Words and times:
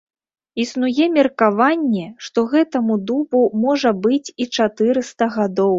Існуе 0.63 1.05
меркаванне, 1.17 2.07
што 2.29 2.47
гэтаму 2.57 2.93
дубу 3.11 3.47
можа 3.69 3.97
быць 4.09 4.25
і 4.41 4.53
чатырыста 4.61 5.23
гадоў. 5.41 5.69